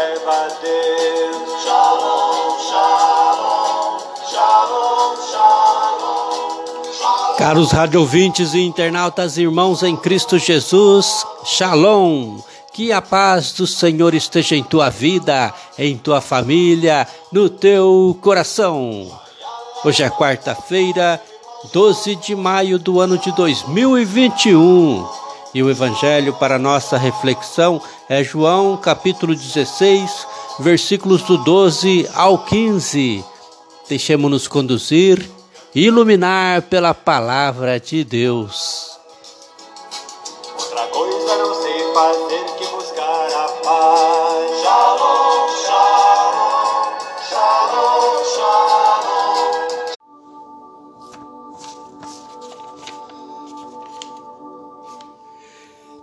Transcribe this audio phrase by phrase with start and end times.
[0.00, 1.62] serva a Deus.
[1.62, 3.98] Shalom, shalom,
[4.30, 5.16] shalom,
[6.98, 7.36] shalom.
[7.38, 12.38] Caros rádio ouvintes e internautas, irmãos em Cristo Jesus, Shalom.
[12.72, 19.10] Que a paz do Senhor esteja em tua vida, em tua família, no teu coração.
[19.84, 21.20] Hoje é quarta-feira,
[21.72, 25.29] 12 de maio do ano de 2021.
[25.52, 30.26] E o evangelho para nossa reflexão é João capítulo 16,
[30.60, 33.24] versículos do 12 ao 15.
[33.88, 35.28] Deixemos-nos conduzir
[35.74, 38.90] e iluminar pela palavra de Deus.
[40.56, 42.49] Outra coisa não sei fazer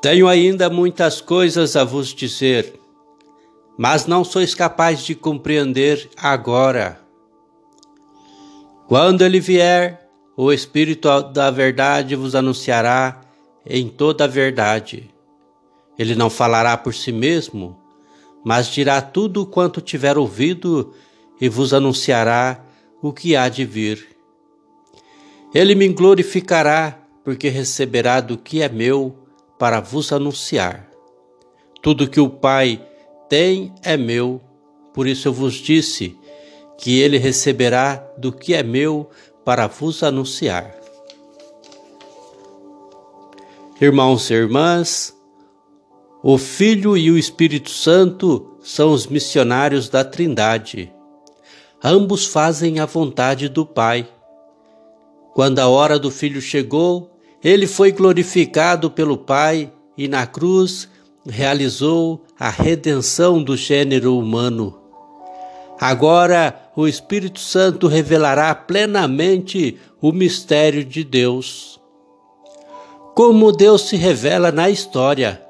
[0.00, 2.80] Tenho ainda muitas coisas a vos dizer,
[3.76, 6.98] mas não sois capazes de compreender agora.
[8.88, 13.20] Quando ele vier, o Espírito da Verdade vos anunciará
[13.66, 15.10] em toda a verdade.
[15.98, 17.78] Ele não falará por si mesmo,
[18.42, 20.94] mas dirá tudo quanto tiver ouvido
[21.38, 22.64] e vos anunciará
[23.02, 24.16] o que há de vir.
[25.54, 29.14] Ele me glorificará, porque receberá do que é meu
[29.60, 30.88] para vos anunciar.
[31.82, 32.82] Tudo que o Pai
[33.28, 34.40] tem é meu,
[34.94, 36.16] por isso eu vos disse
[36.78, 39.10] que ele receberá do que é meu
[39.44, 40.74] para vos anunciar.
[43.78, 45.14] Irmãos e irmãs,
[46.22, 50.90] o Filho e o Espírito Santo são os missionários da Trindade.
[51.84, 54.08] Ambos fazem a vontade do Pai.
[55.34, 57.10] Quando a hora do Filho chegou,
[57.42, 60.88] ele foi glorificado pelo Pai e na cruz
[61.26, 64.78] realizou a redenção do gênero humano.
[65.80, 71.80] Agora o Espírito Santo revelará plenamente o mistério de Deus.
[73.14, 75.42] Como Deus se revela na história.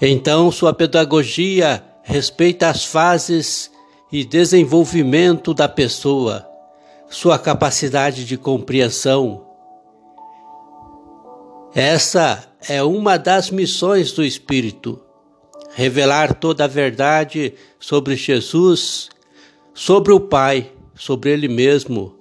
[0.00, 3.70] Então, sua pedagogia respeita as fases
[4.12, 6.48] e desenvolvimento da pessoa,
[7.10, 9.47] sua capacidade de compreensão,
[11.78, 15.00] essa é uma das missões do Espírito:
[15.76, 19.08] revelar toda a verdade sobre Jesus,
[19.72, 22.16] sobre o Pai, sobre Ele mesmo.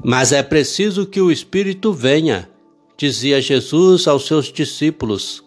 [0.00, 2.48] Mas é preciso que o Espírito venha,
[2.96, 5.42] dizia Jesus aos seus discípulos,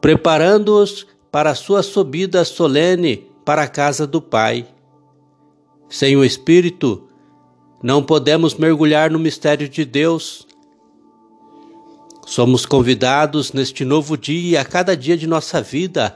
[0.00, 4.66] preparando-os para a sua subida solene para a casa do Pai.
[5.90, 7.06] Sem o Espírito,
[7.82, 10.46] não podemos mergulhar no mistério de Deus
[12.24, 16.14] Somos convidados neste novo dia, a cada dia de nossa vida,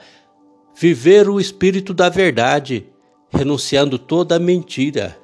[0.74, 2.86] viver o espírito da verdade,
[3.30, 5.18] renunciando toda mentira.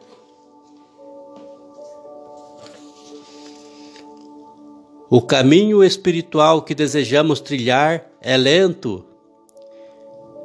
[5.09, 9.05] O caminho espiritual que desejamos trilhar é lento.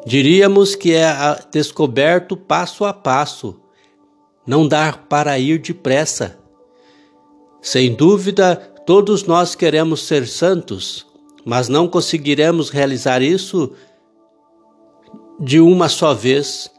[0.05, 1.09] Diríamos que é
[1.51, 3.59] descoberto passo a passo,
[4.45, 6.37] não dá para ir depressa.
[7.61, 11.05] Sem dúvida, Todos nós queremos ser santos,
[11.43, 13.73] mas não conseguiremos realizar isso
[15.37, 16.71] de uma só vez,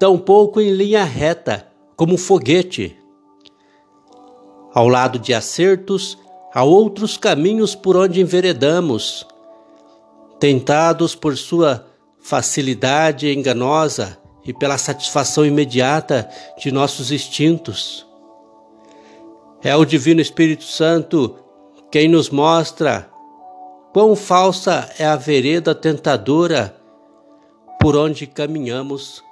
[0.00, 2.98] tampouco em linha reta, como um foguete.
[4.74, 6.18] Ao lado de acertos,
[6.52, 9.24] há outros caminhos por onde enveredamos,
[10.40, 11.86] tentados por sua
[12.18, 16.28] facilidade enganosa e pela satisfação imediata
[16.58, 18.07] de nossos instintos.
[19.62, 21.36] É o Divino Espírito Santo
[21.90, 23.10] quem nos mostra
[23.92, 26.76] quão falsa é a vereda tentadora
[27.80, 29.24] por onde caminhamos,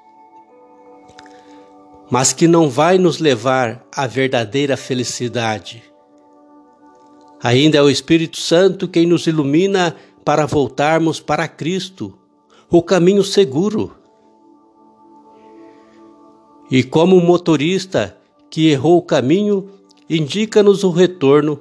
[2.11, 5.85] mas que não vai nos levar à verdadeira felicidade.
[7.41, 9.95] Ainda é o Espírito Santo quem nos ilumina
[10.25, 12.19] para voltarmos para Cristo,
[12.69, 13.97] o caminho seguro.
[16.69, 18.19] E como o motorista
[18.51, 19.71] que errou o caminho,
[20.09, 21.61] indica-nos o retorno.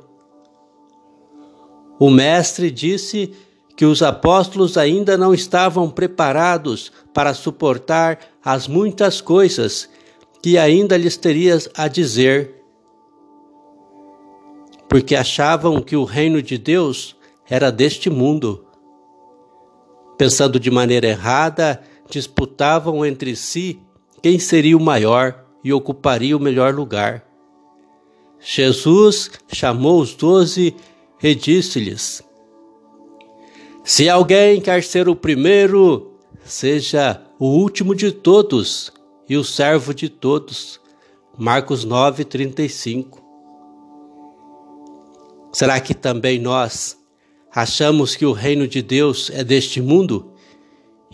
[1.99, 3.33] O Mestre disse
[3.75, 9.89] que os apóstolos ainda não estavam preparados para suportar as muitas coisas
[10.41, 12.55] que ainda lhes terias a dizer,
[14.87, 17.15] porque achavam que o reino de Deus
[17.49, 18.65] era deste mundo.
[20.17, 23.81] Pensando de maneira errada, disputavam entre si
[24.21, 27.25] quem seria o maior e ocuparia o melhor lugar.
[28.47, 30.75] Jesus chamou os doze
[31.21, 32.23] e disse-lhes:
[33.83, 36.11] Se alguém quer ser o primeiro,
[36.43, 38.93] seja o último de todos
[39.27, 40.79] e o servo de todos.
[41.35, 43.19] Marcos 9, 35.
[45.51, 46.97] Será que também nós
[47.51, 50.31] achamos que o reino de Deus é deste mundo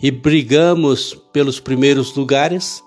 [0.00, 2.84] e brigamos pelos primeiros lugares?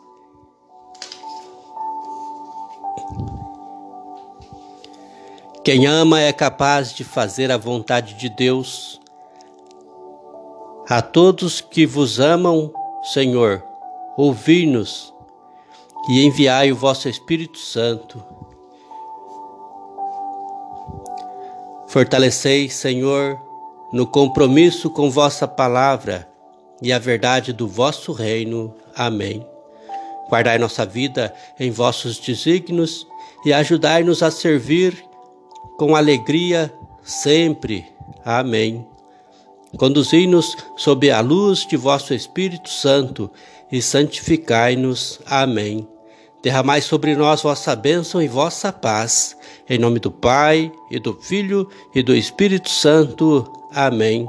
[5.66, 9.02] Quem ama é capaz de fazer a vontade de Deus.
[10.88, 12.72] A todos que vos amam,
[13.02, 13.64] Senhor,
[14.16, 15.12] ouvi-nos
[16.08, 18.24] e enviai o vosso Espírito Santo.
[21.88, 23.36] Fortalecei, Senhor,
[23.92, 26.30] no compromisso com vossa palavra
[26.80, 28.72] e a verdade do vosso reino.
[28.96, 29.44] Amém.
[30.30, 33.08] Guardai nossa vida em vossos desígnios
[33.44, 35.05] e ajudai-nos a servir
[35.78, 36.74] com alegria
[37.04, 37.86] sempre.
[38.24, 38.86] Amém.
[39.78, 43.30] Conduzi-nos sob a luz de vosso Espírito Santo
[43.72, 45.20] e santificai-nos.
[45.26, 45.88] Amém.
[46.42, 49.36] Derramai sobre nós vossa bênção e vossa paz.
[49.70, 53.52] Em nome do Pai, e do Filho, e do Espírito Santo.
[53.74, 54.28] Amém.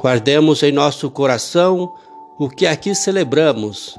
[0.00, 1.92] Guardemos em nosso coração
[2.38, 3.98] o que aqui celebramos.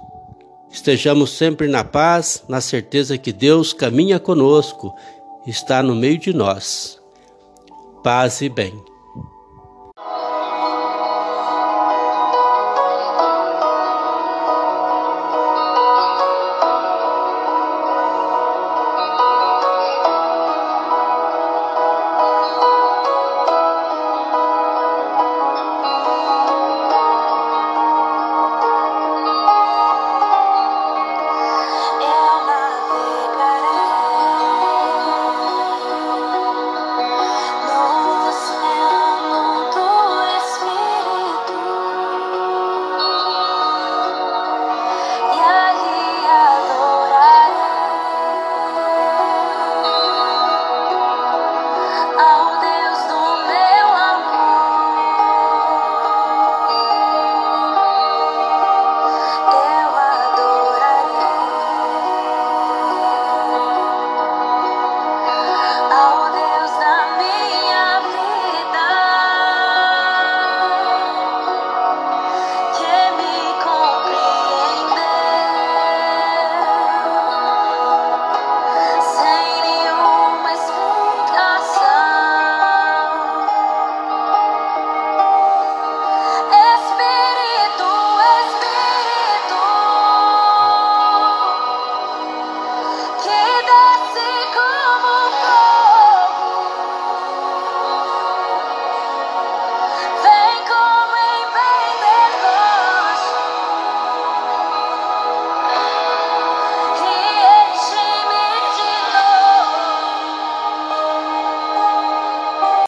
[0.70, 4.94] Estejamos sempre na paz, na certeza que Deus caminha conosco
[5.48, 7.02] está no meio de nós.
[8.04, 8.74] Paz e bem.